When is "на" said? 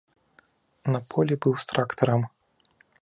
0.95-1.01